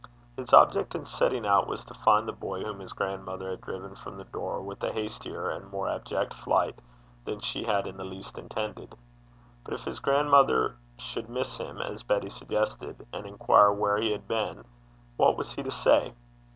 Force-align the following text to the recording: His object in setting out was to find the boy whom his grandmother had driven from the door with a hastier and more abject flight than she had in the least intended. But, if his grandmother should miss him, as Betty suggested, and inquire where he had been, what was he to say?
His 0.35 0.51
object 0.51 0.95
in 0.95 1.05
setting 1.05 1.45
out 1.45 1.67
was 1.67 1.83
to 1.83 1.93
find 1.93 2.27
the 2.27 2.31
boy 2.33 2.63
whom 2.63 2.79
his 2.79 2.91
grandmother 2.91 3.51
had 3.51 3.61
driven 3.61 3.95
from 3.95 4.17
the 4.17 4.23
door 4.23 4.59
with 4.63 4.81
a 4.81 4.91
hastier 4.91 5.51
and 5.51 5.69
more 5.71 5.87
abject 5.87 6.33
flight 6.33 6.79
than 7.23 7.39
she 7.39 7.63
had 7.65 7.85
in 7.85 7.97
the 7.97 8.03
least 8.03 8.35
intended. 8.35 8.95
But, 9.63 9.75
if 9.75 9.83
his 9.83 9.99
grandmother 9.99 10.75
should 10.97 11.29
miss 11.29 11.55
him, 11.59 11.77
as 11.79 12.01
Betty 12.01 12.31
suggested, 12.31 13.05
and 13.13 13.27
inquire 13.27 13.71
where 13.71 13.97
he 13.97 14.11
had 14.11 14.27
been, 14.27 14.65
what 15.17 15.37
was 15.37 15.53
he 15.53 15.61
to 15.61 15.69
say? 15.69 16.15